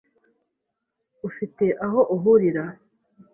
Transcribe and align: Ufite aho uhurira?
Ufite 1.27 1.65
aho 1.85 1.99
uhurira? 2.15 2.63